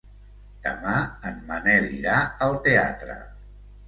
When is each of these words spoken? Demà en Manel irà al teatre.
Demà 0.61 0.93
en 1.29 1.37
Manel 1.49 1.85
irà 1.97 2.15
al 2.47 2.57
teatre. 2.69 3.19